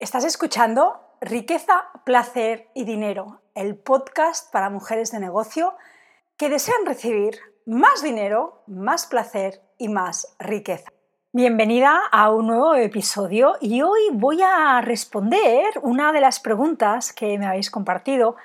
Estás 0.00 0.24
escuchando 0.24 0.98
Riqueza, 1.20 1.90
Placer 2.06 2.68
y 2.74 2.84
Dinero, 2.84 3.42
el 3.54 3.76
podcast 3.76 4.50
para 4.50 4.70
mujeres 4.70 5.12
de 5.12 5.20
negocio 5.20 5.74
que 6.38 6.48
desean 6.48 6.86
recibir 6.86 7.38
más 7.66 8.02
dinero, 8.02 8.62
más 8.66 9.04
placer 9.04 9.60
y 9.76 9.90
más 9.90 10.34
riqueza. 10.38 10.88
Bienvenida 11.34 12.00
a 12.10 12.30
un 12.30 12.46
nuevo 12.46 12.74
episodio 12.76 13.58
y 13.60 13.82
hoy 13.82 14.00
voy 14.14 14.40
a 14.40 14.80
responder 14.80 15.66
una 15.82 16.12
de 16.12 16.22
las 16.22 16.40
preguntas 16.40 17.12
que 17.12 17.38
me 17.38 17.46
habéis 17.46 17.70
compartido 17.70 18.36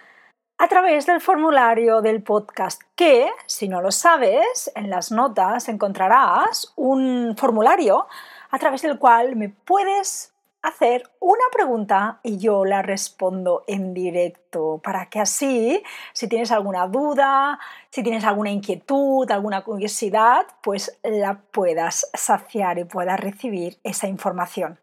a 0.58 0.68
través 0.68 1.06
del 1.06 1.22
formulario 1.22 2.02
del 2.02 2.22
podcast 2.22 2.82
que, 2.98 3.30
si 3.46 3.70
no 3.70 3.82
lo 3.82 3.92
sabes, 3.92 4.70
en 4.76 4.90
las 4.90 5.10
notas 5.10 5.70
encontrarás 5.70 6.74
un 6.76 7.34
formulario 7.38 8.08
a 8.52 8.60
través 8.60 8.82
del 8.82 9.00
cual 9.00 9.38
me 9.38 9.48
puedes 9.48 10.35
hacer 10.68 11.10
una 11.20 11.44
pregunta 11.52 12.20
y 12.24 12.38
yo 12.38 12.66
la 12.66 12.82
respondo 12.82 13.64
en 13.68 13.94
directo 13.94 14.80
para 14.84 15.10
que 15.10 15.20
así, 15.20 15.82
si 16.14 16.28
tienes 16.28 16.52
alguna 16.52 16.88
duda, 16.88 17.60
si 17.90 18.04
tienes 18.04 18.24
alguna 18.24 18.52
inquietud, 18.52 19.30
alguna 19.32 19.64
curiosidad, 19.64 20.46
pues 20.62 21.00
la 21.04 21.42
puedas 21.52 22.10
saciar 22.14 22.80
y 22.80 22.86
puedas 22.86 23.20
recibir 23.20 23.80
esa 23.84 24.08
información. 24.08 24.80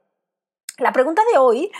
La 0.78 0.92
pregunta 0.92 1.22
de 1.32 1.38
hoy 1.38 1.70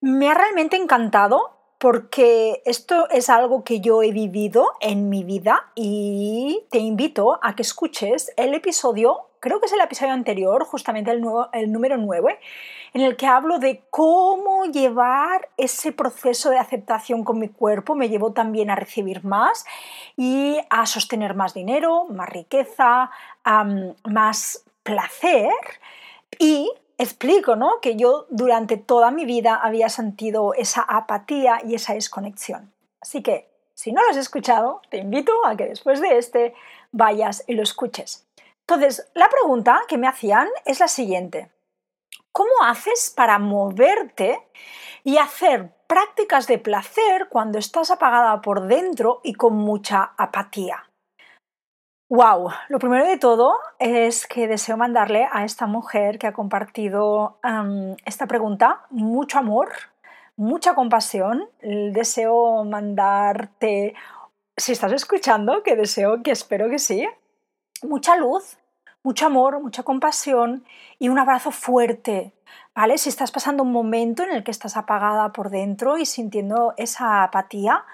me 0.00 0.28
ha 0.28 0.34
realmente 0.34 0.76
encantado 0.76 1.56
porque 1.78 2.62
esto 2.64 3.08
es 3.10 3.28
algo 3.28 3.64
que 3.64 3.80
yo 3.80 4.02
he 4.02 4.10
vivido 4.10 4.72
en 4.80 5.08
mi 5.08 5.24
vida 5.24 5.70
y 5.74 6.64
te 6.70 6.78
invito 6.78 7.38
a 7.42 7.54
que 7.54 7.62
escuches 7.62 8.32
el 8.36 8.54
episodio, 8.54 9.28
creo 9.40 9.60
que 9.60 9.66
es 9.66 9.72
el 9.72 9.80
episodio 9.80 10.12
anterior, 10.12 10.64
justamente 10.64 11.10
el, 11.10 11.20
nuevo, 11.20 11.48
el 11.52 11.70
número 11.70 11.96
9, 11.98 12.38
en 12.96 13.02
el 13.02 13.16
que 13.16 13.26
hablo 13.26 13.58
de 13.58 13.82
cómo 13.90 14.64
llevar 14.64 15.50
ese 15.58 15.92
proceso 15.92 16.48
de 16.48 16.56
aceptación 16.56 17.24
con 17.24 17.38
mi 17.38 17.50
cuerpo 17.50 17.94
me 17.94 18.08
llevó 18.08 18.32
también 18.32 18.70
a 18.70 18.74
recibir 18.74 19.22
más 19.22 19.66
y 20.16 20.56
a 20.70 20.86
sostener 20.86 21.34
más 21.34 21.52
dinero, 21.52 22.06
más 22.06 22.30
riqueza, 22.30 23.10
más 24.02 24.64
placer 24.82 25.52
y 26.38 26.72
explico 26.96 27.54
¿no? 27.54 27.80
que 27.82 27.96
yo 27.96 28.24
durante 28.30 28.78
toda 28.78 29.10
mi 29.10 29.26
vida 29.26 29.56
había 29.56 29.90
sentido 29.90 30.54
esa 30.54 30.80
apatía 30.80 31.60
y 31.66 31.74
esa 31.74 31.92
desconexión. 31.92 32.72
Así 33.02 33.22
que, 33.22 33.50
si 33.74 33.92
no 33.92 34.00
lo 34.02 34.08
has 34.08 34.16
escuchado, 34.16 34.80
te 34.88 34.96
invito 34.96 35.32
a 35.44 35.54
que 35.54 35.66
después 35.66 36.00
de 36.00 36.16
este 36.16 36.54
vayas 36.92 37.44
y 37.46 37.52
lo 37.52 37.62
escuches. 37.62 38.24
Entonces, 38.60 39.06
la 39.12 39.28
pregunta 39.28 39.82
que 39.86 39.98
me 39.98 40.08
hacían 40.08 40.48
es 40.64 40.80
la 40.80 40.88
siguiente. 40.88 41.50
¿Cómo 42.36 42.52
haces 42.64 43.10
para 43.16 43.38
moverte 43.38 44.46
y 45.04 45.16
hacer 45.16 45.72
prácticas 45.86 46.46
de 46.46 46.58
placer 46.58 47.28
cuando 47.30 47.58
estás 47.58 47.90
apagada 47.90 48.42
por 48.42 48.66
dentro 48.66 49.22
y 49.24 49.32
con 49.32 49.54
mucha 49.56 50.12
apatía? 50.18 50.84
Wow, 52.10 52.50
lo 52.68 52.78
primero 52.78 53.06
de 53.06 53.16
todo 53.16 53.54
es 53.78 54.26
que 54.26 54.48
deseo 54.48 54.76
mandarle 54.76 55.26
a 55.32 55.46
esta 55.46 55.66
mujer 55.66 56.18
que 56.18 56.26
ha 56.26 56.34
compartido 56.34 57.40
esta 58.04 58.26
pregunta 58.26 58.84
mucho 58.90 59.38
amor, 59.38 59.70
mucha 60.36 60.74
compasión. 60.74 61.48
Deseo 61.62 62.64
mandarte, 62.64 63.94
si 64.58 64.72
estás 64.72 64.92
escuchando, 64.92 65.62
que 65.62 65.74
deseo, 65.74 66.22
que 66.22 66.32
espero 66.32 66.68
que 66.68 66.80
sí, 66.80 67.08
mucha 67.82 68.14
luz, 68.14 68.58
mucho 69.06 69.26
amor, 69.26 69.60
mucha 69.62 69.84
compasión 69.84 70.66
y 70.98 71.10
un 71.10 71.20
abrazo 71.20 71.52
fuerte, 71.52 72.34
¿vale? 72.74 72.98
Si 72.98 73.08
estás 73.08 73.30
pasando 73.30 73.62
un 73.62 73.70
momento 73.70 74.24
en 74.24 74.32
el 74.32 74.42
que 74.42 74.50
estás 74.50 74.76
apagada 74.76 75.32
por 75.32 75.50
dentro 75.50 75.96
y 75.96 76.04
sintiendo 76.04 76.74
esa 76.76 77.22
apatía, 77.22 77.84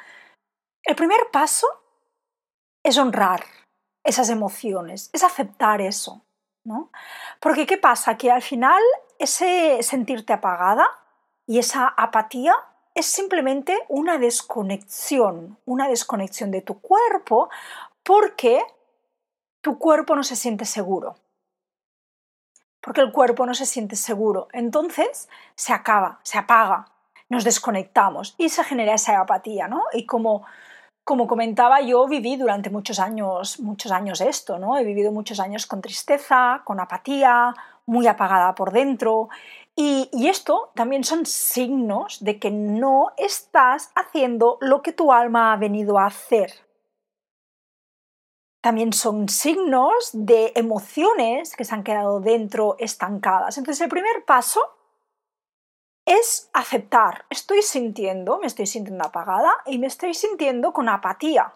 el 0.85 0.97
primer 0.97 1.21
paso 1.31 1.67
es 2.83 2.97
honrar 2.97 3.45
esas 4.03 4.31
emociones, 4.31 5.11
es 5.13 5.23
aceptar 5.23 5.83
eso, 5.83 6.25
¿no? 6.65 6.91
Porque 7.41 7.67
¿qué 7.67 7.77
pasa? 7.77 8.17
Que 8.17 8.31
al 8.31 8.41
final 8.41 8.81
ese 9.19 9.83
sentirte 9.83 10.33
apagada 10.33 10.89
y 11.47 11.59
esa 11.59 11.89
apatía 11.89 12.55
es 12.95 13.05
simplemente 13.05 13.79
una 13.91 14.17
desconexión, 14.17 15.59
una 15.67 15.89
desconexión 15.89 16.51
de 16.51 16.63
tu 16.63 16.81
cuerpo 16.81 17.51
porque 18.03 18.63
tu 19.63 19.79
cuerpo 19.79 20.15
no 20.17 20.25
se 20.25 20.37
siente 20.37 20.65
seguro. 20.67 21.15
Porque 22.83 23.01
el 23.01 23.13
cuerpo 23.13 23.47
no 23.47 23.55
se 23.55 23.65
siente 23.65 23.97
seguro. 23.97 24.49
Entonces 24.53 25.29
se 25.55 25.73
acaba, 25.73 26.19
se 26.25 26.37
apaga, 26.37 26.89
nos 27.29 27.45
desconectamos 27.45 28.35
y 28.39 28.49
se 28.49 28.65
genera 28.65 28.95
esa 28.95 29.21
apatía, 29.21 29.69
¿no? 29.69 29.85
Y 29.93 30.05
como, 30.05 30.45
como 31.05 31.29
comentaba, 31.29 31.81
yo 31.81 32.09
viví 32.09 32.37
durante 32.37 32.71
muchos 32.71 32.99
años, 32.99 33.61
muchos 33.61 33.93
años 33.93 34.21
esto, 34.21 34.59
¿no? 34.59 34.77
He 34.77 34.85
vivido 34.85 35.13
muchos 35.13 35.39
años 35.39 35.67
con 35.67 35.81
tristeza, 35.81 36.63
con 36.65 36.81
apatía, 36.81 37.55
muy 37.87 38.09
apagada 38.09 38.57
por 38.57 38.73
dentro. 38.73 39.29
Y, 39.77 40.11
y, 40.13 40.29
esto 40.29 40.73
también 40.75 41.03
son 41.05 41.25
signos 41.25 42.23
de 42.23 42.39
que 42.39 42.51
no 42.51 43.13
estás 43.17 43.91
haciendo 43.95 44.59
lo 44.61 44.83
que 44.83 44.93
tu 44.93 45.13
alma 45.13 45.53
ha 45.53 45.57
venido 45.57 45.99
a 45.99 46.07
hacer 46.07 46.53
también 48.63 48.93
son 48.93 49.29
signos 49.29 50.11
de 50.13 50.53
emociones 50.55 51.57
que 51.57 51.65
se 51.65 51.75
han 51.75 51.83
quedado 51.83 52.21
dentro 52.21 52.77
estancadas. 52.79 53.59
Entonces 53.59 53.83
el 53.83 53.91
primer 53.91 54.25
paso 54.25 54.61
es 56.07 56.49
aceptar, 56.53 57.27
estoy 57.29 57.63
sintiendo, 57.63 58.39
me 58.39 58.47
estoy 58.47 58.67
sintiendo 58.67 59.05
apagada 59.05 59.53
y 59.67 59.79
me 59.79 59.89
estoy 59.89 60.15
sintiendo 60.15 60.73
con 60.73 60.89
apatía. 60.89 61.55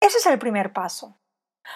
Ese 0.00 0.18
es 0.18 0.26
el 0.26 0.38
primer 0.38 0.72
paso. 0.72 1.19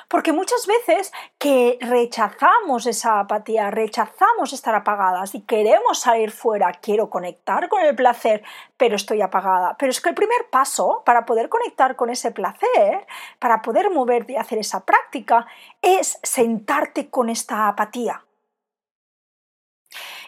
Porque 0.08 0.32
muchas 0.32 0.66
veces 0.66 1.12
que 1.38 1.78
rechazamos 1.80 2.86
esa 2.86 3.20
apatía, 3.20 3.70
rechazamos 3.70 4.52
estar 4.52 4.74
apagadas 4.74 5.34
y 5.34 5.42
queremos 5.42 5.98
salir 5.98 6.30
fuera, 6.30 6.72
quiero 6.72 7.10
conectar 7.10 7.68
con 7.68 7.82
el 7.82 7.94
placer, 7.94 8.42
pero 8.76 8.96
estoy 8.96 9.22
apagada. 9.22 9.76
Pero 9.78 9.90
es 9.90 10.00
que 10.00 10.08
el 10.08 10.14
primer 10.14 10.48
paso 10.50 11.02
para 11.04 11.26
poder 11.26 11.48
conectar 11.48 11.96
con 11.96 12.10
ese 12.10 12.30
placer, 12.30 13.06
para 13.38 13.62
poder 13.62 13.90
moverte 13.90 14.34
y 14.34 14.36
hacer 14.36 14.58
esa 14.58 14.84
práctica, 14.84 15.46
es 15.82 16.18
sentarte 16.22 17.10
con 17.10 17.28
esta 17.28 17.68
apatía. 17.68 18.24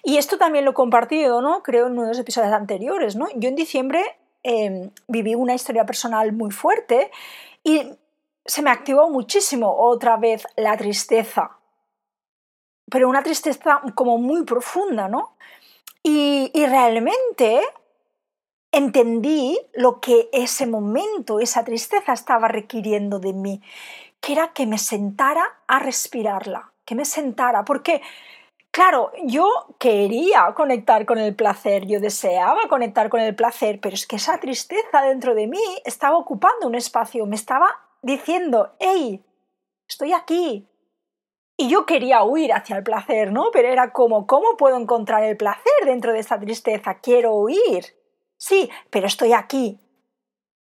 Y 0.03 0.19
esto 0.19 0.39
también 0.39 0.65
lo 0.65 0.71
he 0.71 0.75
compartido, 0.75 1.41
¿no? 1.41 1.63
Creo 1.65 1.87
en 1.87 1.93
uno 1.93 2.03
de 2.03 2.09
los 2.09 2.19
episodios 2.19 2.53
anteriores, 2.53 3.17
¿no? 3.17 3.27
Yo 3.35 3.49
en 3.49 3.57
diciembre 3.57 4.05
em, 4.45 4.91
viví 5.09 5.35
una 5.35 5.55
historia 5.55 5.85
personal 5.85 6.33
muy 6.33 6.53
fuerte 6.53 7.11
y 7.65 7.91
se 8.47 8.63
me 8.63 8.71
activó 8.71 9.11
muchísimo 9.11 9.75
otra 9.77 10.17
vez 10.17 10.47
la 10.57 10.77
tristeza, 10.77 11.59
pero 12.91 13.09
una 13.09 13.23
tristeza 13.23 13.83
como 13.95 14.19
muy 14.19 14.45
profunda, 14.45 15.09
¿no? 15.09 15.37
Y, 16.03 16.51
y 16.55 16.67
realmente 16.67 17.61
entendí 18.71 19.59
lo 19.75 20.01
que 20.01 20.29
ese 20.33 20.67
momento, 20.67 21.41
esa 21.41 21.65
tristeza 21.65 22.13
estaba 22.13 22.49
requiriendo 22.49 23.19
de 23.19 23.33
mí, 23.33 23.63
que 24.21 24.33
era 24.33 24.53
que 24.53 24.67
me 24.67 24.79
sentara 24.79 25.45
a 25.67 25.79
respirarla, 25.79 26.73
que 26.85 26.95
me 26.95 27.05
sentara, 27.05 27.65
porque 27.65 28.03
Claro, 28.77 29.11
yo 29.25 29.49
quería 29.79 30.53
conectar 30.55 31.07
con 31.07 31.17
el 31.17 31.35
placer, 31.35 31.87
yo 31.87 31.99
deseaba 31.99 32.69
conectar 32.69 33.09
con 33.09 33.21
el 33.21 33.35
placer, 33.35 33.81
pero 33.81 33.95
es 33.95 34.07
que 34.07 34.17
esa 34.17 34.39
tristeza 34.39 35.01
dentro 35.01 35.35
de 35.35 35.47
mí 35.47 35.63
estaba 35.87 36.19
ocupando 36.19 36.67
un 36.67 36.75
espacio, 36.75 37.25
me 37.25 37.37
estaba 37.37 37.86
diciendo, 38.07 38.77
hey, 38.79 39.23
estoy 39.89 40.13
aquí. 40.13 40.69
Y 41.57 41.69
yo 41.69 41.87
quería 41.87 42.23
huir 42.23 42.53
hacia 42.53 42.77
el 42.77 42.85
placer, 42.85 43.33
¿no? 43.33 43.51
Pero 43.53 43.69
era 43.69 43.93
como, 43.93 44.27
¿cómo 44.27 44.57
puedo 44.57 44.77
encontrar 44.77 45.25
el 45.25 45.37
placer 45.37 45.73
dentro 45.85 46.13
de 46.13 46.21
esta 46.21 46.39
tristeza? 46.39 47.01
Quiero 47.01 47.35
huir. 47.35 47.97
Sí, 48.37 48.71
pero 48.91 49.07
estoy 49.07 49.33
aquí. 49.33 49.81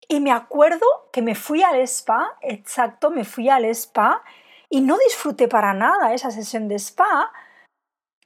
Y 0.08 0.20
me 0.20 0.32
acuerdo 0.32 0.86
que 1.12 1.22
me 1.22 1.34
fui 1.34 1.64
al 1.64 1.80
spa, 1.82 2.38
exacto, 2.42 3.10
me 3.10 3.24
fui 3.24 3.50
al 3.50 3.66
spa 3.66 4.22
y 4.70 4.82
no 4.82 4.98
disfruté 4.98 5.48
para 5.48 5.74
nada 5.74 6.14
esa 6.14 6.30
sesión 6.30 6.68
de 6.68 6.76
spa 6.76 7.32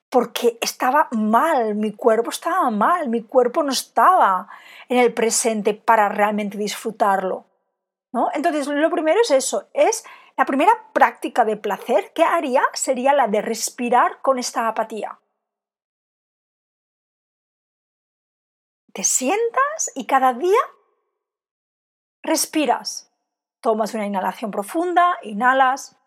porque 0.10 0.58
estaba 0.62 1.08
mal, 1.12 1.76
mi 1.76 1.94
cuerpo 1.94 2.32
estaba 2.32 2.70
mal, 2.72 3.10
mi 3.10 3.24
cuerpo 3.24 3.64
no 3.64 3.72
estaba 3.72 4.50
en 4.90 4.98
el 4.98 5.14
presente 5.14 5.74
para 5.74 6.10
realmente 6.10 6.58
disfrutarlo. 6.58 7.47
Entonces, 8.34 8.68
lo 8.68 8.90
primero 8.90 9.20
es 9.22 9.32
eso, 9.32 9.70
es 9.74 10.04
la 10.38 10.46
primera 10.46 10.72
práctica 10.94 11.46
de 11.46 11.58
placer 11.58 12.14
que 12.14 12.24
haría 12.24 12.62
sería 12.74 13.14
la 13.14 13.28
de 13.28 13.42
respirar 13.42 14.22
con 14.22 14.38
esta 14.38 14.68
apatía. 14.68 15.20
Te 18.94 19.04
sientas 19.04 19.92
y 19.96 20.06
cada 20.06 20.34
día 20.34 20.60
respiras. 22.24 23.12
Tomas 23.62 23.94
una 23.96 24.06
inhalación 24.06 24.52
profunda, 24.52 25.18
inhalas 25.24 25.98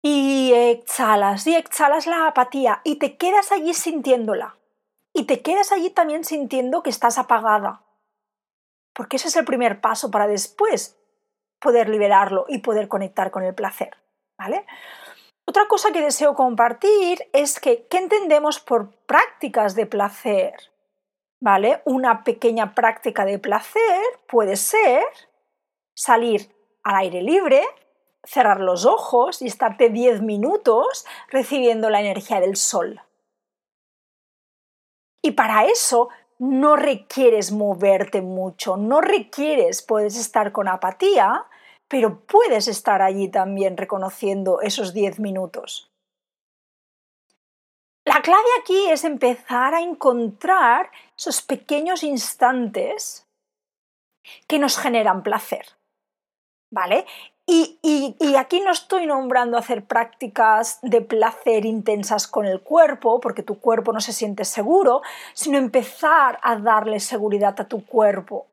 y 0.00 0.52
exhalas 0.54 1.46
y 1.46 1.54
exhalas 1.54 2.06
la 2.06 2.26
apatía 2.26 2.80
y 2.84 2.96
te 2.96 3.16
quedas 3.16 3.52
allí 3.52 3.74
sintiéndola. 3.74 4.56
Y 5.12 5.24
te 5.24 5.42
quedas 5.42 5.72
allí 5.72 5.90
también 5.90 6.24
sintiendo 6.24 6.82
que 6.82 6.90
estás 6.90 7.18
apagada. 7.18 7.81
Porque 8.94 9.16
ese 9.16 9.28
es 9.28 9.36
el 9.36 9.44
primer 9.44 9.80
paso 9.80 10.10
para 10.10 10.26
después 10.26 10.98
poder 11.60 11.88
liberarlo 11.88 12.44
y 12.48 12.58
poder 12.58 12.88
conectar 12.88 13.30
con 13.30 13.44
el 13.44 13.54
placer. 13.54 13.96
¿Vale? 14.38 14.66
Otra 15.44 15.66
cosa 15.66 15.92
que 15.92 16.00
deseo 16.00 16.34
compartir 16.34 17.28
es 17.32 17.58
que, 17.58 17.86
¿qué 17.88 17.98
entendemos 17.98 18.60
por 18.60 18.90
prácticas 19.06 19.74
de 19.74 19.86
placer? 19.86 20.54
¿Vale? 21.40 21.82
Una 21.84 22.22
pequeña 22.24 22.74
práctica 22.74 23.24
de 23.24 23.38
placer 23.38 24.02
puede 24.28 24.56
ser 24.56 25.04
salir 25.94 26.54
al 26.84 26.96
aire 26.96 27.22
libre, 27.22 27.62
cerrar 28.24 28.60
los 28.60 28.86
ojos 28.86 29.42
y 29.42 29.46
estarte 29.46 29.88
10 29.88 30.22
minutos 30.22 31.04
recibiendo 31.28 31.90
la 31.90 32.00
energía 32.00 32.40
del 32.40 32.56
sol. 32.56 33.02
Y 35.22 35.32
para 35.32 35.66
eso 35.66 36.08
no 36.42 36.74
requieres 36.74 37.52
moverte 37.52 38.20
mucho, 38.20 38.76
no 38.76 39.00
requieres, 39.00 39.80
puedes 39.80 40.18
estar 40.18 40.50
con 40.50 40.66
apatía, 40.66 41.46
pero 41.88 42.26
puedes 42.26 42.66
estar 42.66 43.00
allí 43.00 43.28
también 43.28 43.76
reconociendo 43.76 44.60
esos 44.60 44.92
10 44.92 45.20
minutos. 45.20 45.92
La 48.04 48.22
clave 48.22 48.48
aquí 48.60 48.90
es 48.90 49.04
empezar 49.04 49.72
a 49.76 49.82
encontrar 49.82 50.90
esos 51.16 51.42
pequeños 51.42 52.02
instantes 52.02 53.24
que 54.48 54.58
nos 54.58 54.76
generan 54.78 55.22
placer. 55.22 55.64
¿Vale? 56.72 57.06
Y, 57.44 58.36
aquí 58.36 58.60
no 58.60 58.70
estoy 58.70 59.06
nombrando 59.06 59.58
hacer 59.58 59.84
prácticas 59.84 60.78
de 60.82 61.00
placer 61.00 61.64
intensas 61.64 62.26
con 62.26 62.46
el 62.46 62.60
cuerpo, 62.60 63.20
porque 63.20 63.42
tu 63.42 63.60
cuerpo 63.60 63.92
no 63.92 64.00
se 64.00 64.12
siente 64.12 64.44
seguro, 64.44 65.02
sino 65.34 65.58
empezar 65.58 66.38
a 66.42 66.56
darle 66.56 67.00
seguridad 67.00 67.60
a 67.60 67.68
tu 67.68 67.84
cuerpo 67.84 68.46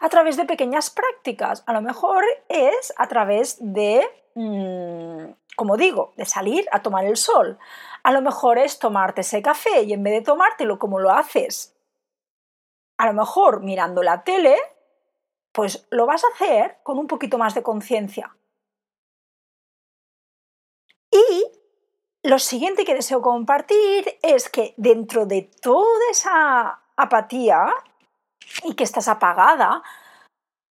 a 0.00 0.08
través 0.08 0.36
de 0.36 0.46
pequeñas 0.46 0.90
prácticas. 0.90 1.62
A 1.66 1.72
lo 1.72 1.82
mejor 1.82 2.24
es 2.48 2.92
a 2.96 3.06
través 3.06 3.56
de, 3.60 4.06
mm, 4.34 5.32
como 5.56 5.76
digo, 5.76 6.12
de 6.16 6.24
salir 6.24 6.66
a 6.72 6.80
tomar 6.82 7.04
el 7.04 7.16
sol. 7.16 7.58
A 8.02 8.12
lo 8.12 8.22
mejor 8.22 8.58
es 8.58 8.78
tomarte 8.78 9.20
ese 9.20 9.42
café 9.42 9.82
y 9.82 9.92
en 9.92 10.02
vez 10.02 10.14
de 10.14 10.22
tomártelo 10.22 10.78
como 10.78 10.98
lo 10.98 11.10
haces, 11.10 11.74
a 12.96 13.06
lo 13.06 13.12
mejor 13.12 13.60
mirando 13.60 14.02
la 14.02 14.22
tele, 14.22 14.56
pues 15.54 15.86
lo 15.90 16.04
vas 16.04 16.24
a 16.24 16.28
hacer 16.34 16.78
con 16.82 16.98
un 16.98 17.06
poquito 17.06 17.38
más 17.38 17.54
de 17.54 17.62
conciencia. 17.62 18.36
Y 21.12 21.44
lo 22.24 22.40
siguiente 22.40 22.84
que 22.84 22.94
deseo 22.94 23.22
compartir 23.22 24.18
es 24.20 24.48
que 24.48 24.74
dentro 24.76 25.26
de 25.26 25.42
toda 25.62 26.10
esa 26.10 26.80
apatía 26.96 27.72
y 28.64 28.74
que 28.74 28.82
estás 28.82 29.06
apagada, 29.06 29.84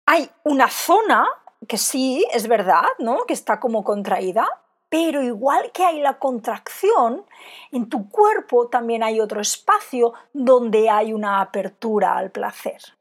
hay 0.07 0.31
una 0.45 0.69
zona 0.69 1.27
que 1.67 1.77
sí, 1.77 2.25
es 2.31 2.47
verdad, 2.47 2.85
¿no? 2.99 3.25
Que 3.25 3.33
está 3.33 3.59
como 3.59 3.83
contraída, 3.83 4.47
pero 4.87 5.21
igual 5.21 5.73
que 5.73 5.83
hay 5.83 5.99
la 5.99 6.19
contracción, 6.19 7.25
en 7.73 7.89
tu 7.89 8.07
cuerpo 8.07 8.69
también 8.69 9.03
hay 9.03 9.19
otro 9.19 9.41
espacio 9.41 10.13
donde 10.31 10.89
hay 10.89 11.11
una 11.11 11.41
apertura 11.41 12.17
al 12.17 12.31
placer 12.31 12.98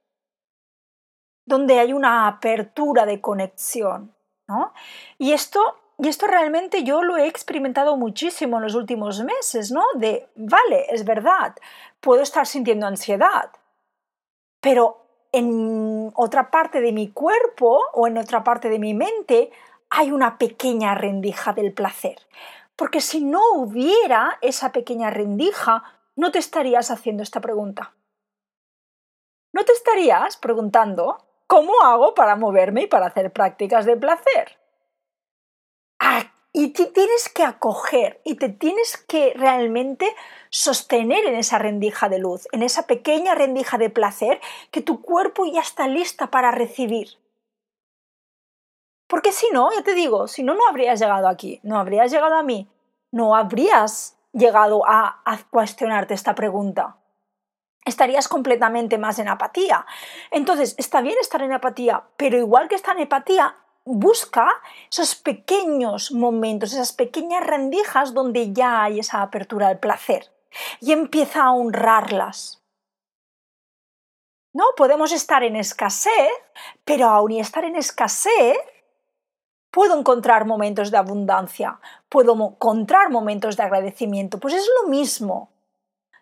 donde 1.49 1.81
hay 1.81 1.93
una 1.93 2.29
apertura 2.29 3.07
de 3.07 3.21
conexión. 3.21 4.15
¿no? 4.47 4.73
Y 5.19 5.33
esto 5.33 5.61
y 6.01 6.07
esto 6.07 6.29
realmente 6.29 6.85
yo 6.85 7.03
lo 7.03 7.17
he 7.17 7.27
experimentado 7.27 7.97
muchísimo 7.97 8.59
en 8.59 8.63
los 8.63 8.77
últimos 8.77 9.21
meses, 9.25 9.73
¿no? 9.73 9.83
De, 9.97 10.29
vale, 10.37 10.87
es 10.91 11.05
verdad, 11.05 11.57
puedo 12.01 12.23
estar 12.23 12.47
sintiendo 12.47 12.87
ansiedad, 12.87 13.51
pero 14.61 15.05
en 15.33 16.13
otra 16.15 16.53
parte 16.53 16.81
de 16.81 16.93
mi 16.93 17.11
cuerpo 17.11 17.81
o 17.93 18.07
en 18.07 18.17
otra 18.17 18.45
parte 18.45 18.69
de 18.69 18.79
mi 18.79 18.95
mente 18.95 19.51
hay 19.91 20.13
una 20.13 20.39
pequeña 20.39 20.95
rendija 20.95 21.53
del 21.53 21.73
placer. 21.73 22.17
Porque 22.77 23.01
si 23.01 23.25
no 23.25 23.41
hubiera 23.55 24.39
esa 24.41 24.71
pequeña 24.71 25.11
rendija, 25.11 25.83
no 26.15 26.31
te 26.31 26.39
estarías 26.39 26.93
haciendo 26.93 27.25
esta 27.25 27.41
pregunta. 27.41 27.93
No 29.53 29.65
te 29.65 29.73
estarías 29.73 30.37
preguntando, 30.37 31.19
¿Cómo 31.49 31.73
hago 31.83 32.15
para 32.15 32.37
moverme 32.37 32.83
y 32.83 32.87
para 32.89 33.07
hacer 33.07 33.33
prácticas 33.33 33.87
de 33.87 33.97
placer? 33.97 34.59
Ah, 35.99 36.31
y 36.53 36.75
te 36.75 36.85
tienes 36.85 37.31
que 37.31 37.43
acoger 37.43 38.21
y 38.23 38.35
te 38.35 38.51
tienes 38.51 38.99
que 38.99 39.33
realmente 39.35 40.15
sostener 40.51 41.25
en 41.25 41.37
esa 41.37 41.59
rendija 41.59 42.11
de 42.11 42.19
luz, 42.19 42.47
en 42.53 42.63
esa 42.63 42.87
pequeña 42.87 43.35
rendija 43.35 43.79
de 43.79 43.89
placer 43.89 44.43
que 44.71 44.83
tu 44.83 45.01
cuerpo 45.01 45.47
ya 45.47 45.63
está 45.63 45.89
lista 45.89 46.27
para 46.27 46.51
recibir. 46.51 47.17
Porque 49.07 49.33
si 49.33 49.49
no, 49.51 49.73
ya 49.73 49.83
te 49.83 49.95
digo, 49.95 50.29
si 50.29 50.43
no, 50.43 50.55
no 50.55 50.69
habrías 50.69 51.01
llegado 51.01 51.29
aquí, 51.29 51.61
no 51.63 51.79
habrías 51.79 52.11
llegado 52.11 52.35
a 52.35 52.43
mí, 52.43 52.69
no 53.11 53.35
habrías 53.35 54.19
llegado 54.35 54.87
a, 54.87 55.23
a 55.25 55.39
cuestionarte 55.49 56.13
esta 56.13 56.35
pregunta 56.35 56.99
estarías 57.89 58.29
completamente 58.29 58.99
más 58.99 59.19
en 59.19 59.29
apatía. 59.29 59.87
Entonces, 60.31 60.75
está 60.79 61.01
bien 61.01 61.17
estar 61.21 61.43
en 61.43 61.53
apatía, 61.53 62.05
pero 62.17 62.39
igual 62.39 62.69
que 62.69 62.75
estar 62.75 62.97
en 62.97 63.05
apatía, 63.05 63.57
busca 63.85 64.51
esos 64.91 65.15
pequeños 65.15 66.13
momentos, 66.13 66.73
esas 66.73 66.93
pequeñas 66.93 67.47
rendijas 67.47 68.13
donde 68.13 68.53
ya 68.53 68.83
hay 68.83 69.01
esa 69.01 69.23
apertura 69.23 69.69
al 69.69 69.79
placer 69.79 70.31
y 70.81 70.93
empieza 70.93 71.45
a 71.45 71.53
honrarlas. 71.53 72.63
¿No? 74.53 74.65
Podemos 74.77 75.13
estar 75.13 75.43
en 75.45 75.57
escasez, 75.57 76.31
pero 76.85 77.07
aún 77.09 77.33
y 77.33 77.41
estar 77.41 77.65
en 77.65 77.77
escasez, 77.77 78.57
puedo 79.71 79.99
encontrar 79.99 80.47
momentos 80.47 80.91
de 80.91 80.97
abundancia, 80.97 81.81
puedo 82.09 82.33
encontrar 82.35 83.11
momentos 83.11 83.57
de 83.57 83.63
agradecimiento. 83.63 84.39
Pues 84.39 84.55
es 84.55 84.69
lo 84.83 84.89
mismo. 84.89 85.51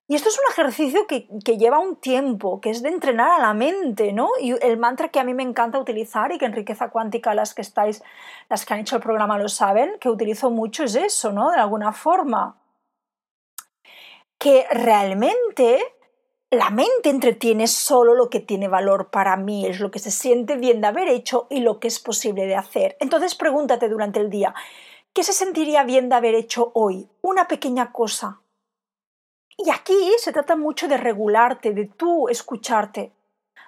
Y 0.08 0.14
esto 0.14 0.28
es 0.28 0.38
un 0.38 0.52
ejercicio 0.52 1.06
que, 1.08 1.26
lleva 1.58 1.80
un 1.80 1.96
tiempo, 1.96 2.60
que 2.60 2.70
es 2.70 2.80
de 2.82 2.90
entrenar 2.90 3.28
a 3.28 3.42
la 3.42 3.54
mente, 3.54 4.12
¿no? 4.12 4.28
Y 4.40 4.52
el 4.64 4.78
mantra 4.78 5.08
que 5.08 5.18
a 5.18 5.24
mí 5.24 5.34
me 5.34 5.42
encanta 5.42 5.80
utilizar 5.80 6.30
y 6.30 6.38
que 6.38 6.44
en 6.44 6.52
riqueza 6.52 6.90
cuántica 6.90 7.34
las 7.34 7.54
que 7.54 7.62
estáis, 7.62 8.04
las 8.48 8.64
que 8.64 8.74
han 8.74 8.80
hecho 8.80 8.96
el 8.96 9.02
programa 9.02 9.36
lo 9.36 9.48
saben, 9.48 9.98
que 9.98 10.08
utilizo 10.08 10.50
mucho 10.50 10.84
es 10.84 10.94
eso, 10.94 11.32
¿no? 11.32 11.50
De 11.50 11.58
alguna 11.58 11.92
forma. 11.92 12.56
Que 14.38 14.64
realmente 14.70 15.80
la 16.52 16.70
mente 16.70 17.10
entretiene 17.10 17.66
solo 17.66 18.14
lo 18.14 18.30
que 18.30 18.38
tiene 18.38 18.68
valor 18.68 19.10
para 19.10 19.36
mí, 19.36 19.66
es 19.66 19.80
lo 19.80 19.90
que 19.90 19.98
se 19.98 20.12
siente 20.12 20.56
bien 20.56 20.80
de 20.80 20.86
haber 20.86 21.08
hecho 21.08 21.48
y 21.50 21.60
lo 21.60 21.80
que 21.80 21.88
es 21.88 21.98
posible 21.98 22.46
de 22.46 22.54
hacer. 22.54 22.96
Entonces 23.00 23.34
pregúntate 23.34 23.88
durante 23.88 24.20
el 24.20 24.30
día, 24.30 24.54
¿qué 25.12 25.24
se 25.24 25.32
sentiría 25.32 25.82
bien 25.82 26.08
de 26.08 26.14
haber 26.14 26.36
hecho 26.36 26.70
hoy? 26.74 27.08
Una 27.22 27.48
pequeña 27.48 27.90
cosa, 27.90 28.40
y 29.56 29.70
aquí 29.70 30.12
se 30.18 30.32
trata 30.32 30.56
mucho 30.56 30.88
de 30.88 30.96
regularte, 30.96 31.72
de 31.72 31.86
tú 31.86 32.28
escucharte. 32.28 33.12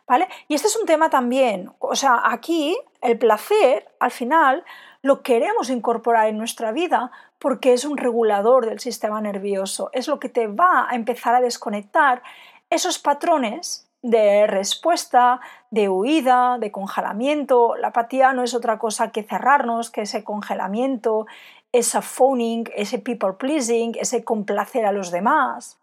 ¿Vale? 0.07 0.27
Y 0.49 0.55
este 0.55 0.69
es 0.69 0.77
un 0.77 0.87
tema 0.87 1.11
también, 1.11 1.71
o 1.81 1.95
sea, 1.95 2.23
aquí 2.25 2.79
el 3.03 3.19
placer, 3.19 3.87
al 4.01 4.11
final, 4.11 4.65
lo 5.03 5.23
queremos 5.23 5.69
incorporar 5.69 6.29
en 6.29 6.39
nuestra 6.39 6.73
vida 6.73 7.11
porque 7.39 7.75
es 7.75 7.85
un 7.85 7.99
regulador 7.99 8.65
del 8.65 8.81
sistema 8.81 9.21
nervioso, 9.21 9.91
es 9.93 10.09
lo 10.09 10.19
que 10.19 10.31
te 10.31 10.47
va 10.47 10.89
a 10.89 10.95
empezar 10.95 11.35
a 11.35 11.43
desconectar 11.43 12.23
esos 12.71 12.99
patrones 12.99 13.89
de 14.03 14.47
respuesta, 14.47 15.41
de 15.71 15.89
huida, 15.89 16.59
de 16.59 16.71
congelamiento. 16.71 17.77
La 17.77 17.89
apatía 17.89 18.33
no 18.33 18.43
es 18.43 18.55
otra 18.55 18.79
cosa 18.79 19.11
que 19.11 19.25
cerrarnos, 19.25 19.91
que 19.91 20.03
ese 20.03 20.25
congelamiento, 20.25 21.27
ese 21.73 22.01
phoning, 22.03 22.69
ese 22.75 22.99
people 22.99 23.35
pleasing, 23.35 23.95
ese 23.99 24.25
complacer 24.25 24.87
a 24.87 24.93
los 24.93 25.11
demás. 25.11 25.79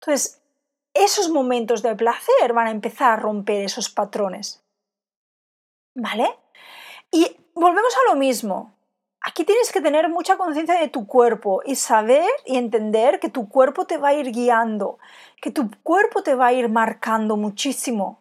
Entonces, 0.00 0.40
esos 0.94 1.28
momentos 1.30 1.82
de 1.82 1.94
placer 1.94 2.52
van 2.54 2.68
a 2.68 2.70
empezar 2.70 3.12
a 3.12 3.16
romper 3.16 3.64
esos 3.64 3.90
patrones. 3.90 4.62
¿Vale? 5.94 6.28
Y 7.10 7.36
volvemos 7.54 7.94
a 7.96 8.10
lo 8.12 8.16
mismo. 8.16 8.72
Aquí 9.20 9.44
tienes 9.44 9.72
que 9.72 9.80
tener 9.80 10.08
mucha 10.08 10.36
conciencia 10.36 10.78
de 10.78 10.88
tu 10.88 11.06
cuerpo 11.06 11.60
y 11.64 11.74
saber 11.74 12.28
y 12.44 12.56
entender 12.56 13.18
que 13.18 13.28
tu 13.28 13.48
cuerpo 13.48 13.86
te 13.86 13.96
va 13.96 14.08
a 14.08 14.14
ir 14.14 14.30
guiando, 14.30 14.98
que 15.40 15.50
tu 15.50 15.70
cuerpo 15.82 16.22
te 16.22 16.34
va 16.34 16.46
a 16.46 16.52
ir 16.52 16.68
marcando 16.68 17.36
muchísimo. 17.36 18.20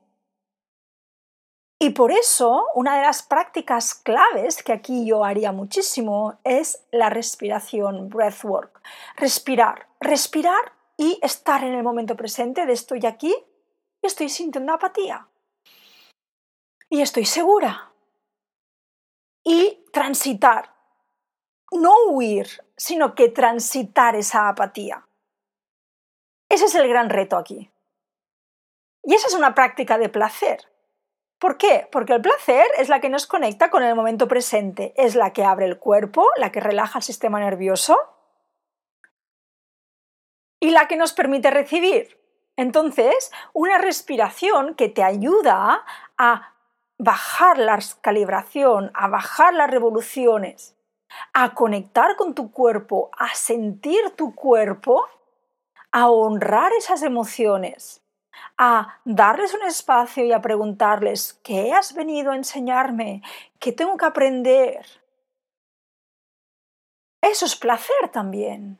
Y 1.86 1.92
por 1.92 2.12
eso, 2.12 2.66
una 2.74 2.98
de 2.98 3.04
las 3.04 3.22
prácticas 3.22 3.94
claves 3.94 4.64
que 4.64 4.74
aquí 4.74 5.06
yo 5.06 5.24
haría 5.24 5.52
muchísimo 5.52 6.40
es 6.44 6.84
la 6.90 7.12
respiración, 7.12 8.10
breathwork. 8.10 8.82
Respirar, 9.18 9.86
respirar 10.00 10.74
y 10.98 11.20
estar 11.22 11.64
en 11.64 11.76
el 11.76 11.84
momento 11.84 12.16
presente 12.16 12.66
de 12.66 12.74
estoy 12.74 13.06
aquí 13.06 13.36
y 14.02 14.08
estoy 14.08 14.30
sintiendo 14.30 14.74
apatía. 14.74 15.28
Y 16.90 17.02
estoy 17.02 17.26
segura. 17.26 17.92
Y 19.44 19.86
transitar. 19.94 20.74
no 21.72 21.94
huir, 22.08 22.48
sino 22.76 23.14
que 23.14 23.30
transitar 23.30 24.16
esa 24.16 24.50
apatía. 24.50 25.08
Ese 26.50 26.66
es 26.66 26.74
el 26.74 26.88
gran 26.88 27.12
reto 27.12 27.38
aquí. 27.38 27.70
Y 29.04 29.14
esa 29.14 29.28
es 29.28 29.36
una 29.36 29.54
práctica 29.54 30.00
de 30.00 30.10
placer. 30.10 30.68
¿Por 31.46 31.60
qué? 31.60 31.88
Porque 31.92 32.14
el 32.14 32.24
placer 32.24 32.66
es 32.80 32.90
la 32.90 33.00
que 33.00 33.08
nos 33.08 33.28
conecta 33.28 33.70
con 33.70 33.84
el 33.84 33.94
momento 33.94 34.28
presente, 34.28 34.96
es 34.98 35.14
la 35.14 35.32
que 35.32 35.44
abre 35.44 35.68
el 35.68 35.78
cuerpo, 35.78 36.28
la 36.38 36.52
que 36.52 36.60
relaja 36.60 36.98
el 36.98 37.04
sistema 37.04 37.40
nervioso 37.40 37.96
y 40.60 40.72
la 40.72 40.88
que 40.88 40.96
nos 40.96 41.14
permite 41.14 41.52
recibir. 41.52 42.20
Entonces, 42.56 43.32
una 43.54 43.78
respiración 43.78 44.74
que 44.74 44.90
te 44.90 45.04
ayuda 45.04 45.86
a 46.18 46.56
bajar 46.98 47.60
la 47.60 47.78
calibración, 48.02 48.90
a 48.96 49.08
bajar 49.08 49.54
las 49.54 49.70
revoluciones, 49.70 50.76
a 51.32 51.54
conectar 51.54 52.16
con 52.16 52.34
tu 52.34 52.52
cuerpo, 52.52 53.12
a 53.20 53.36
sentir 53.36 54.10
tu 54.16 54.34
cuerpo, 54.34 55.08
a 55.92 56.10
honrar 56.10 56.74
esas 56.74 57.04
emociones, 57.04 58.02
a 58.58 59.00
darles 59.06 59.54
un 59.54 59.64
espacio 59.64 60.26
y 60.26 60.32
a 60.32 60.42
preguntarles, 60.42 61.34
¿qué 61.44 61.74
has 61.74 61.94
venido 61.94 62.32
a 62.32 62.36
enseñarme? 62.36 63.22
¿Qué 63.60 63.72
tengo 63.72 63.98
que 63.98 64.06
aprender? 64.06 64.86
Eso 67.22 67.46
es 67.46 67.56
placer 67.56 68.10
también. 68.12 68.80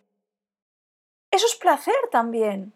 Eso 1.32 1.48
es 1.48 1.56
placer 1.56 1.96
también. 2.12 2.74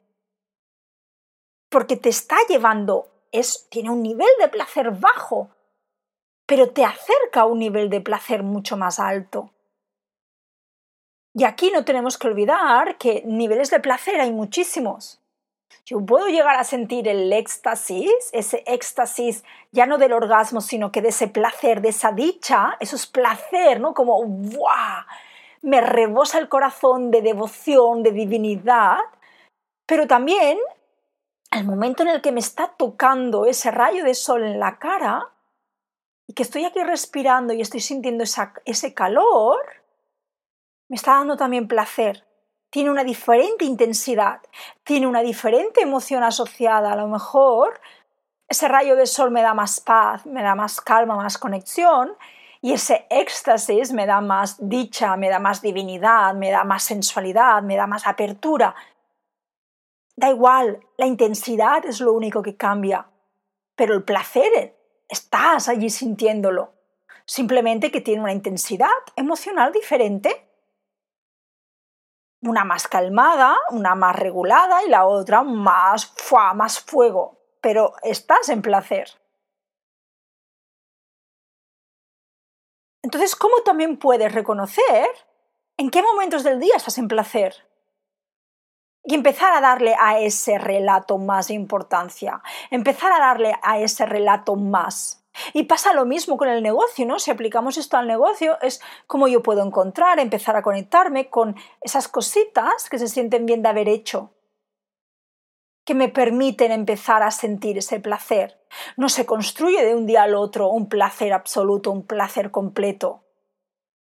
Porque 1.69 1.95
te 1.95 2.09
está 2.09 2.35
llevando, 2.49 3.07
es, 3.31 3.69
tiene 3.69 3.91
un 3.91 4.01
nivel 4.01 4.29
de 4.39 4.49
placer 4.49 4.91
bajo, 4.91 5.49
pero 6.45 6.71
te 6.71 6.83
acerca 6.83 7.41
a 7.41 7.45
un 7.45 7.59
nivel 7.59 7.89
de 7.89 8.01
placer 8.01 8.41
mucho 8.43 8.75
más 8.75 8.99
alto. 8.99 9.51
Y 11.33 11.43
aquí 11.43 11.71
no 11.71 11.85
tenemos 11.85 12.17
que 12.17 12.27
olvidar 12.27 12.97
que 12.97 13.21
niveles 13.25 13.69
de 13.69 13.79
placer 13.79 14.19
hay 14.19 14.31
muchísimos. 14.31 15.18
Yo 15.85 16.05
puedo 16.05 16.27
llegar 16.27 16.55
a 16.55 16.63
sentir 16.63 17.07
el 17.07 17.31
éxtasis, 17.33 18.11
ese 18.31 18.63
éxtasis 18.67 19.43
ya 19.71 19.85
no 19.85 19.97
del 19.97 20.13
orgasmo, 20.13 20.61
sino 20.61 20.91
que 20.91 21.01
de 21.01 21.09
ese 21.09 21.27
placer, 21.27 21.81
de 21.81 21.89
esa 21.89 22.11
dicha, 22.11 22.77
eso 22.79 22.95
es 22.95 23.07
placer, 23.07 23.79
¿no? 23.79 23.93
Como, 23.93 24.23
¡guau! 24.23 25.03
Me 25.61 25.81
rebosa 25.81 26.37
el 26.37 26.47
corazón 26.47 27.11
de 27.11 27.21
devoción, 27.21 28.03
de 28.03 28.11
divinidad, 28.11 28.97
pero 29.85 30.07
también 30.07 30.59
al 31.51 31.65
momento 31.65 32.03
en 32.03 32.09
el 32.09 32.21
que 32.21 32.31
me 32.31 32.39
está 32.39 32.67
tocando 32.77 33.45
ese 33.45 33.71
rayo 33.71 34.03
de 34.03 34.13
sol 34.13 34.43
en 34.43 34.59
la 34.59 34.77
cara 34.77 35.29
y 36.27 36.33
que 36.33 36.43
estoy 36.43 36.65
aquí 36.65 36.83
respirando 36.83 37.53
y 37.53 37.61
estoy 37.61 37.79
sintiendo 37.79 38.23
ese 38.23 38.93
calor, 38.93 39.59
me 40.87 40.95
está 40.95 41.13
dando 41.13 41.35
también 41.37 41.67
placer 41.67 42.28
tiene 42.69 42.91
una 42.91 43.03
diferente 43.03 43.65
intensidad, 43.65 44.41
tiene 44.83 45.07
una 45.07 45.21
diferente 45.21 45.81
emoción 45.81 46.23
asociada. 46.23 46.93
A 46.93 46.95
lo 46.95 47.07
mejor 47.07 47.79
ese 48.47 48.67
rayo 48.67 48.95
de 48.95 49.05
sol 49.05 49.31
me 49.31 49.41
da 49.41 49.53
más 49.53 49.79
paz, 49.79 50.25
me 50.25 50.43
da 50.43 50.55
más 50.55 50.81
calma, 50.81 51.15
más 51.15 51.37
conexión, 51.37 52.15
y 52.61 52.73
ese 52.73 53.05
éxtasis 53.09 53.93
me 53.93 54.05
da 54.05 54.21
más 54.21 54.57
dicha, 54.59 55.15
me 55.15 55.29
da 55.29 55.39
más 55.39 55.61
divinidad, 55.61 56.33
me 56.33 56.51
da 56.51 56.63
más 56.63 56.83
sensualidad, 56.83 57.63
me 57.63 57.75
da 57.75 57.87
más 57.87 58.05
apertura. 58.05 58.75
Da 60.15 60.29
igual, 60.29 60.85
la 60.97 61.05
intensidad 61.05 61.85
es 61.85 62.01
lo 62.01 62.11
único 62.11 62.41
que 62.41 62.57
cambia, 62.57 63.07
pero 63.75 63.93
el 63.93 64.03
placer 64.03 64.75
estás 65.07 65.69
allí 65.69 65.89
sintiéndolo, 65.89 66.73
simplemente 67.25 67.91
que 67.91 68.01
tiene 68.01 68.21
una 68.21 68.33
intensidad 68.33 68.89
emocional 69.15 69.71
diferente 69.71 70.48
una 72.41 72.63
más 72.63 72.87
calmada, 72.87 73.57
una 73.71 73.95
más 73.95 74.15
regulada 74.15 74.83
y 74.83 74.89
la 74.89 75.05
otra 75.05 75.43
más, 75.43 76.13
más 76.55 76.79
fuego. 76.79 77.39
Pero 77.61 77.93
estás 78.03 78.49
en 78.49 78.61
placer. 78.61 79.09
Entonces, 83.01 83.35
¿cómo 83.35 83.61
también 83.63 83.97
puedes 83.97 84.31
reconocer 84.31 85.07
en 85.77 85.89
qué 85.89 86.01
momentos 86.01 86.43
del 86.43 86.59
día 86.59 86.75
estás 86.75 86.97
en 86.97 87.07
placer? 87.07 87.55
Y 89.03 89.15
empezar 89.15 89.53
a 89.53 89.61
darle 89.61 89.95
a 89.99 90.19
ese 90.19 90.57
relato 90.57 91.17
más 91.17 91.49
importancia, 91.49 92.41
empezar 92.69 93.11
a 93.11 93.19
darle 93.19 93.55
a 93.63 93.79
ese 93.79 94.05
relato 94.05 94.55
más 94.55 95.18
y 95.53 95.63
pasa 95.63 95.93
lo 95.93 96.05
mismo 96.05 96.37
con 96.37 96.49
el 96.49 96.63
negocio, 96.63 97.05
¿no? 97.05 97.19
Si 97.19 97.31
aplicamos 97.31 97.77
esto 97.77 97.97
al 97.97 98.07
negocio, 98.07 98.57
es 98.61 98.81
como 99.07 99.27
yo 99.27 99.41
puedo 99.41 99.65
encontrar, 99.65 100.19
empezar 100.19 100.55
a 100.55 100.61
conectarme 100.61 101.29
con 101.29 101.55
esas 101.81 102.07
cositas 102.07 102.89
que 102.89 102.99
se 102.99 103.07
sienten 103.07 103.45
bien 103.45 103.61
de 103.61 103.69
haber 103.69 103.89
hecho, 103.89 104.31
que 105.85 105.95
me 105.95 106.09
permiten 106.09 106.71
empezar 106.71 107.23
a 107.23 107.31
sentir 107.31 107.77
ese 107.77 107.99
placer. 107.99 108.59
No 108.97 109.09
se 109.09 109.25
construye 109.25 109.83
de 109.83 109.95
un 109.95 110.05
día 110.05 110.23
al 110.23 110.35
otro 110.35 110.69
un 110.69 110.89
placer 110.89 111.33
absoluto, 111.33 111.91
un 111.91 112.05
placer 112.05 112.51
completo. 112.51 113.23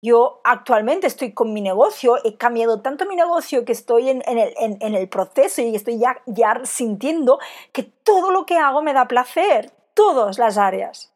Yo 0.03 0.43
actualmente 0.45 1.07
estoy 1.07 1.33
con 1.33 1.55
mi 1.55 1.63
negocio, 1.63 2.19
he 2.25 2.37
cambiado 2.37 2.83
tanto 2.83 3.07
mi 3.07 3.17
negocio 3.17 3.65
que 3.65 3.73
estoy 3.73 4.11
en, 4.11 4.23
el, 4.27 5.09
proceso 5.09 5.63
y 5.63 5.75
estoy 5.75 5.99
ya, 5.99 6.21
ya 6.27 6.61
sintiendo 6.65 7.39
que 7.73 7.85
todo 7.85 8.31
lo 8.31 8.45
que 8.45 8.59
hago 8.59 8.83
me 8.83 8.93
da 8.93 9.09
placer, 9.09 9.73
todas 9.95 10.39
las 10.39 10.59
áreas. 10.59 11.13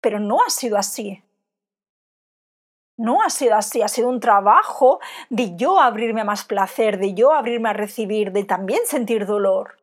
Pero 0.00 0.20
no 0.20 0.38
ha 0.46 0.50
sido 0.50 0.76
así. 0.76 1.22
No 2.96 3.22
ha 3.22 3.30
sido 3.30 3.54
así, 3.54 3.80
ha 3.80 3.88
sido 3.88 4.08
un 4.08 4.20
trabajo 4.20 5.00
de 5.30 5.56
yo 5.56 5.80
abrirme 5.80 6.20
a 6.20 6.24
más 6.24 6.44
placer, 6.44 6.98
de 6.98 7.14
yo 7.14 7.32
abrirme 7.32 7.70
a 7.70 7.72
recibir, 7.72 8.32
de 8.32 8.44
también 8.44 8.80
sentir 8.84 9.24
dolor. 9.24 9.78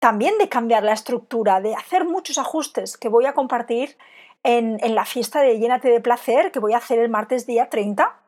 También 0.00 0.36
de 0.38 0.48
cambiar 0.48 0.82
la 0.82 0.92
estructura, 0.92 1.60
de 1.60 1.74
hacer 1.74 2.04
muchos 2.04 2.38
ajustes 2.38 2.96
que 2.96 3.08
voy 3.08 3.26
a 3.26 3.32
compartir 3.32 3.96
en, 4.42 4.78
en 4.82 4.94
la 4.94 5.04
fiesta 5.04 5.40
de 5.40 5.58
Llénate 5.58 5.88
de 5.88 6.00
Placer 6.00 6.50
que 6.50 6.58
voy 6.58 6.72
a 6.72 6.78
hacer 6.78 6.98
el 6.98 7.08
martes 7.08 7.46
día 7.46 7.70
30 7.70 8.20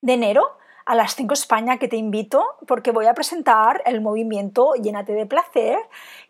de 0.00 0.12
enero 0.14 0.56
a 0.84 0.94
las 0.94 1.14
5 1.14 1.34
España 1.34 1.78
que 1.78 1.88
te 1.88 1.96
invito 1.96 2.44
porque 2.66 2.90
voy 2.90 3.06
a 3.06 3.14
presentar 3.14 3.82
el 3.86 4.00
movimiento 4.00 4.74
Llénate 4.74 5.12
de 5.12 5.26
Placer 5.26 5.78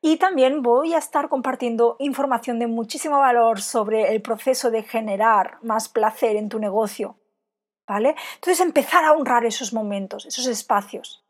y 0.01 0.17
también 0.17 0.63
voy 0.63 0.95
a 0.95 0.99
estar 0.99 1.29
compartiendo 1.29 1.97
información 1.99 2.59
de 2.59 2.67
muchísimo 2.67 3.19
valor 3.19 3.61
sobre 3.61 4.13
el 4.13 4.23
proceso 4.23 4.71
de 4.71 4.83
generar 4.83 5.59
más 5.63 5.89
placer 5.89 6.37
en 6.37 6.49
tu 6.49 6.59
negocio. 6.59 7.17
¿Vale? 7.87 8.15
Entonces 8.37 8.61
empezar 8.61 9.05
a 9.05 9.13
honrar 9.13 9.45
esos 9.45 9.73
momentos, 9.73 10.25
esos 10.25 10.47
espacios 10.47 11.25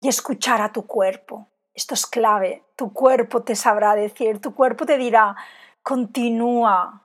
y 0.00 0.08
escuchar 0.08 0.60
a 0.60 0.72
tu 0.72 0.86
cuerpo. 0.86 1.48
Esto 1.74 1.94
es 1.94 2.06
clave. 2.06 2.64
Tu 2.76 2.92
cuerpo 2.92 3.42
te 3.42 3.56
sabrá 3.56 3.94
decir, 3.94 4.40
tu 4.40 4.54
cuerpo 4.54 4.86
te 4.86 4.98
dirá, 4.98 5.34
continúa. 5.82 7.02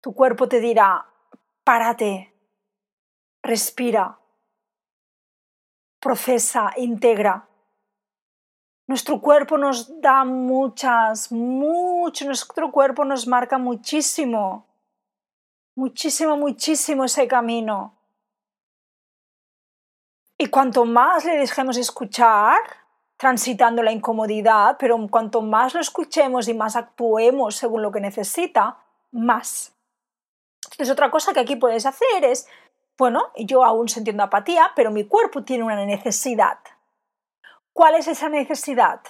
Tu 0.00 0.14
cuerpo 0.14 0.48
te 0.48 0.60
dirá, 0.60 1.06
párate, 1.62 2.31
respira, 3.42 4.18
procesa, 6.00 6.72
integra. 6.76 7.46
Nuestro 8.86 9.20
cuerpo 9.20 9.56
nos 9.56 10.00
da 10.00 10.24
muchas, 10.24 11.32
mucho, 11.32 12.26
nuestro 12.26 12.70
cuerpo 12.70 13.04
nos 13.04 13.26
marca 13.26 13.58
muchísimo, 13.58 14.66
muchísimo, 15.76 16.36
muchísimo 16.36 17.04
ese 17.04 17.26
camino. 17.26 17.94
Y 20.38 20.46
cuanto 20.46 20.84
más 20.84 21.24
le 21.24 21.36
dejemos 21.36 21.76
escuchar, 21.76 22.58
transitando 23.16 23.84
la 23.84 23.92
incomodidad, 23.92 24.76
pero 24.78 24.98
cuanto 25.08 25.40
más 25.40 25.74
lo 25.74 25.80
escuchemos 25.80 26.48
y 26.48 26.54
más 26.54 26.74
actuemos 26.74 27.54
según 27.54 27.82
lo 27.82 27.92
que 27.92 28.00
necesita, 28.00 28.76
más. 29.12 29.72
Entonces, 30.72 30.90
otra 30.90 31.10
cosa 31.10 31.32
que 31.32 31.40
aquí 31.40 31.54
puedes 31.54 31.86
hacer 31.86 32.24
es 32.24 32.48
bueno, 32.98 33.32
yo 33.36 33.64
aún 33.64 33.88
sintiendo 33.88 34.22
apatía, 34.22 34.72
pero 34.76 34.90
mi 34.90 35.04
cuerpo 35.06 35.44
tiene 35.44 35.64
una 35.64 35.84
necesidad. 35.84 36.58
¿Cuál 37.72 37.94
es 37.94 38.06
esa 38.06 38.28
necesidad? 38.28 39.00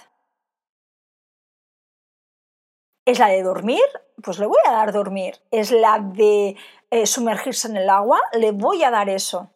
¿Es 3.05 3.19
la 3.19 3.29
de 3.29 3.43
dormir? 3.43 3.83
Pues 4.23 4.39
le 4.39 4.47
voy 4.47 4.61
a 4.67 4.73
dar 4.73 4.93
dormir. 4.93 5.35
¿Es 5.51 5.73
la 5.73 5.99
de 5.99 6.57
eh, 6.91 7.07
sumergirse 7.07 7.69
en 7.69 7.77
el 7.77 7.91
agua? 7.91 8.21
Le 8.33 8.53
voy 8.53 8.85
a 8.85 8.91
dar 8.91 9.09
eso. 9.09 9.51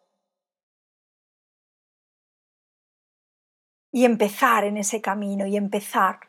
Y 3.91 4.03
empezar 4.03 4.65
en 4.65 4.77
ese 4.77 5.01
camino 5.01 5.47
y 5.47 5.55
empezar. 5.55 6.19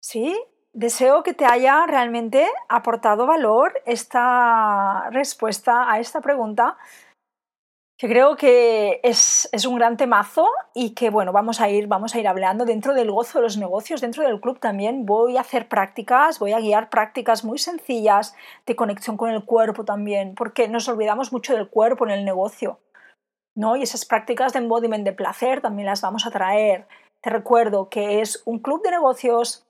¿Sí? 0.00 0.36
Deseo 0.72 1.24
que 1.24 1.34
te 1.34 1.46
haya 1.46 1.84
realmente 1.86 2.46
aportado 2.68 3.26
valor 3.26 3.74
esta 3.86 5.10
respuesta 5.10 5.90
a 5.90 5.98
esta 5.98 6.20
pregunta 6.20 6.76
que 8.00 8.08
creo 8.08 8.34
que 8.36 8.98
es, 9.02 9.50
un 9.68 9.74
gran 9.74 9.98
temazo 9.98 10.48
y 10.72 10.94
que 10.94 11.10
bueno, 11.10 11.32
vamos 11.32 11.60
a, 11.60 11.68
ir, 11.68 11.86
vamos 11.86 12.14
a 12.14 12.18
ir 12.18 12.26
hablando 12.26 12.64
dentro 12.64 12.94
del 12.94 13.10
gozo 13.10 13.38
de 13.38 13.42
los 13.42 13.58
negocios, 13.58 14.00
dentro 14.00 14.24
del 14.24 14.40
club 14.40 14.58
también 14.58 15.04
voy 15.04 15.36
a 15.36 15.42
hacer 15.42 15.68
prácticas, 15.68 16.38
voy 16.38 16.52
a 16.52 16.60
guiar 16.60 16.88
prácticas 16.88 17.44
muy 17.44 17.58
sencillas 17.58 18.34
de 18.64 18.74
conexión 18.74 19.18
con 19.18 19.28
el 19.28 19.44
cuerpo 19.44 19.84
también, 19.84 20.34
porque 20.34 20.66
nos 20.66 20.88
olvidamos 20.88 21.30
mucho 21.30 21.54
del 21.54 21.68
cuerpo 21.68 22.06
en 22.06 22.12
el 22.12 22.24
negocio. 22.24 22.78
¿no? 23.54 23.76
Y 23.76 23.82
esas 23.82 24.06
prácticas 24.06 24.54
de 24.54 24.60
embodiment 24.60 25.04
de 25.04 25.12
placer 25.12 25.60
también 25.60 25.84
las 25.84 26.00
vamos 26.00 26.26
a 26.26 26.30
traer. 26.30 26.86
Te 27.20 27.28
recuerdo 27.28 27.90
que 27.90 28.22
es 28.22 28.42
un 28.46 28.60
club 28.60 28.82
de 28.82 28.92
negocios 28.92 29.66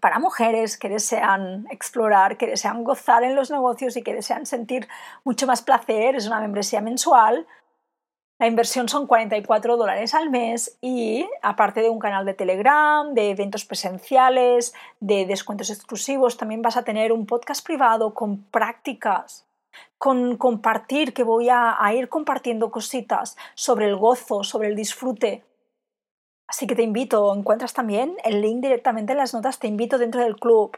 para 0.00 0.18
mujeres 0.18 0.78
que 0.78 0.88
desean 0.88 1.66
explorar, 1.70 2.36
que 2.36 2.46
desean 2.46 2.84
gozar 2.84 3.24
en 3.24 3.34
los 3.34 3.50
negocios 3.50 3.96
y 3.96 4.02
que 4.02 4.14
desean 4.14 4.46
sentir 4.46 4.88
mucho 5.24 5.46
más 5.46 5.62
placer. 5.62 6.16
Es 6.16 6.26
una 6.26 6.40
membresía 6.40 6.80
mensual 6.80 7.46
la 8.40 8.46
inversión 8.46 8.88
son 8.88 9.06
44 9.06 9.76
dólares 9.76 10.14
al 10.14 10.30
mes 10.30 10.78
y 10.80 11.28
aparte 11.42 11.82
de 11.82 11.90
un 11.90 11.98
canal 11.98 12.24
de 12.24 12.32
Telegram, 12.32 13.12
de 13.12 13.28
eventos 13.28 13.66
presenciales, 13.66 14.72
de 14.98 15.26
descuentos 15.26 15.68
exclusivos, 15.68 16.38
también 16.38 16.62
vas 16.62 16.78
a 16.78 16.82
tener 16.82 17.12
un 17.12 17.26
podcast 17.26 17.62
privado 17.62 18.14
con 18.14 18.42
prácticas, 18.44 19.44
con 19.98 20.38
compartir, 20.38 21.12
que 21.12 21.22
voy 21.22 21.50
a, 21.50 21.76
ir 21.92 22.08
compartiendo 22.08 22.70
cositas 22.70 23.36
sobre 23.54 23.88
el 23.88 23.96
gozo, 23.96 24.42
sobre 24.42 24.68
el 24.68 24.74
disfrute. 24.74 25.44
Así 26.50 26.66
que 26.66 26.74
te 26.74 26.82
invito, 26.82 27.32
encuentras 27.32 27.74
también 27.74 28.16
el 28.24 28.40
link 28.40 28.60
directamente 28.60 29.12
en 29.12 29.18
las 29.18 29.32
notas, 29.32 29.60
te 29.60 29.68
invito 29.68 29.98
dentro 29.98 30.20
del 30.20 30.34
club. 30.34 30.76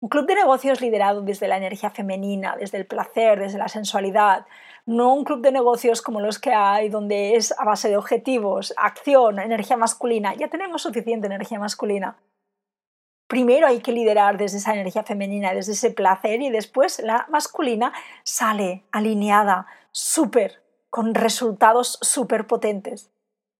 Un 0.00 0.08
club 0.08 0.28
de 0.28 0.36
negocios 0.36 0.80
liderado 0.80 1.22
desde 1.22 1.48
la 1.48 1.56
energía 1.56 1.90
femenina, 1.90 2.54
desde 2.56 2.78
el 2.78 2.86
placer, 2.86 3.40
desde 3.40 3.58
la 3.58 3.66
sensualidad. 3.66 4.46
No 4.86 5.12
un 5.12 5.24
club 5.24 5.42
de 5.42 5.50
negocios 5.50 6.02
como 6.02 6.20
los 6.20 6.38
que 6.38 6.52
hay, 6.52 6.88
donde 6.88 7.34
es 7.34 7.52
a 7.58 7.64
base 7.64 7.88
de 7.88 7.96
objetivos, 7.96 8.72
acción, 8.76 9.40
energía 9.40 9.76
masculina. 9.76 10.36
Ya 10.36 10.46
tenemos 10.46 10.82
suficiente 10.82 11.26
energía 11.26 11.58
masculina. 11.58 12.16
Primero 13.26 13.66
hay 13.66 13.80
que 13.80 13.90
liderar 13.90 14.38
desde 14.38 14.58
esa 14.58 14.72
energía 14.72 15.02
femenina, 15.02 15.52
desde 15.52 15.72
ese 15.72 15.90
placer, 15.90 16.42
y 16.42 16.50
después 16.50 17.00
la 17.00 17.26
masculina 17.28 17.92
sale 18.22 18.84
alineada, 18.92 19.66
súper, 19.90 20.62
con 20.90 21.16
resultados 21.16 21.98
súper 22.02 22.46
potentes. 22.46 23.10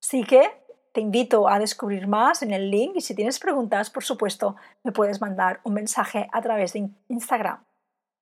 Así 0.00 0.24
que 0.24 0.59
te 0.92 1.00
invito 1.00 1.48
a 1.48 1.58
descubrir 1.58 2.06
más 2.06 2.42
en 2.42 2.52
el 2.52 2.70
link 2.70 2.92
y 2.96 3.00
si 3.00 3.14
tienes 3.14 3.38
preguntas, 3.38 3.90
por 3.90 4.04
supuesto, 4.04 4.56
me 4.82 4.92
puedes 4.92 5.20
mandar 5.20 5.60
un 5.64 5.74
mensaje 5.74 6.28
a 6.32 6.42
través 6.42 6.72
de 6.72 6.90
Instagram. 7.08 7.64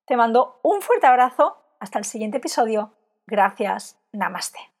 Te 0.05 0.15
mando 0.15 0.59
un 0.63 0.81
fuerte 0.81 1.07
abrazo. 1.07 1.57
Hasta 1.79 1.99
el 1.99 2.05
siguiente 2.05 2.37
episodio. 2.37 2.91
Gracias. 3.25 3.97
Namaste. 4.11 4.78